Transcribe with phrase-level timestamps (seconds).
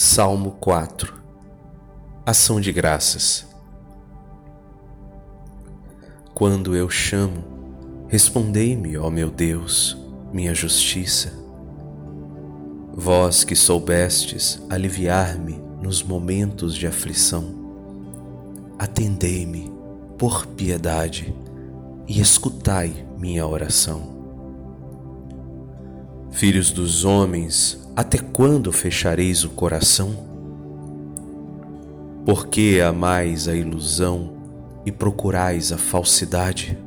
[0.00, 1.12] Salmo 4
[2.24, 3.44] Ação de Graças
[6.32, 7.42] Quando eu chamo,
[8.06, 9.98] respondei-me, ó meu Deus,
[10.32, 11.32] minha justiça.
[12.92, 17.52] Vós que soubestes aliviar-me nos momentos de aflição,
[18.78, 19.68] atendei-me
[20.16, 21.34] por piedade
[22.06, 24.16] e escutai minha oração.
[26.30, 30.14] Filhos dos homens, até quando fechareis o coração?
[32.24, 34.34] Por que amais a ilusão
[34.86, 36.78] e procurais a falsidade?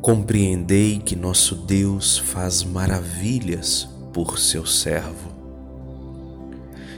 [0.00, 5.32] Compreendei que nosso Deus faz maravilhas por seu servo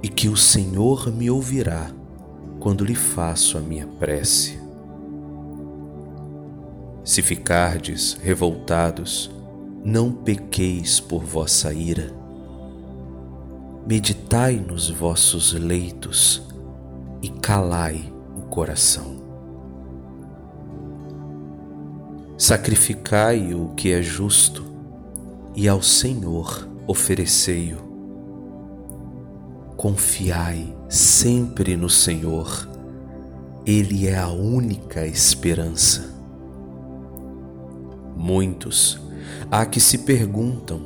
[0.00, 1.90] e que o Senhor me ouvirá
[2.60, 4.56] quando lhe faço a minha prece.
[7.04, 9.32] Se ficardes revoltados,
[9.84, 12.12] não pequeis por vossa ira.
[13.86, 16.42] Meditai nos vossos leitos
[17.20, 19.20] e calai o coração.
[22.38, 24.64] Sacrificai o que é justo
[25.54, 27.90] e ao Senhor oferecei-o.
[29.76, 32.68] Confiai sempre no Senhor,
[33.66, 36.14] Ele é a única esperança.
[38.16, 39.00] Muitos
[39.50, 40.80] Há que se perguntam: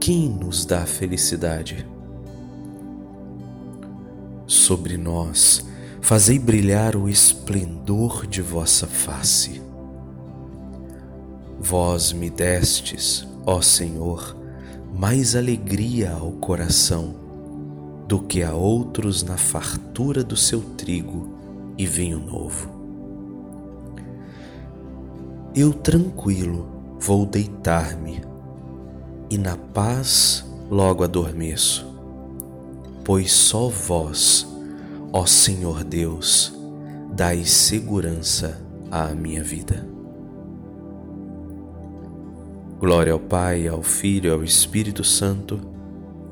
[0.00, 1.86] quem nos dá felicidade?
[4.46, 5.66] Sobre nós,
[6.00, 9.60] fazei brilhar o esplendor de vossa face.
[11.60, 14.36] Vós me destes, ó Senhor,
[14.94, 17.14] mais alegria ao coração
[18.06, 21.36] do que a outros na fartura do seu trigo
[21.76, 22.70] e vinho novo.
[25.54, 26.77] Eu tranquilo
[27.08, 28.20] vou deitar-me
[29.30, 31.86] e na paz logo adormeço,
[33.02, 34.46] pois só vós,
[35.10, 36.52] ó Senhor Deus,
[37.10, 38.60] dais segurança
[38.90, 39.88] à minha vida.
[42.78, 45.58] Glória ao Pai, ao Filho e ao Espírito Santo,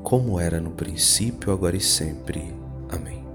[0.02, 2.52] como era no princípio, agora e sempre.
[2.90, 3.25] Amém.